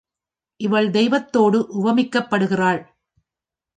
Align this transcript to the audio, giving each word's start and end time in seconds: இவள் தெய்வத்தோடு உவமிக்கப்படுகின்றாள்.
இவள் 0.59 0.89
தெய்வத்தோடு 0.89 1.59
உவமிக்கப்படுகின்றாள். 1.81 2.81